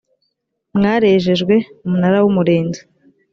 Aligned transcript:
mwarejejwe 0.77 1.55
umunara 1.85 2.17
w 2.23 2.27
umurinzi 2.31 2.81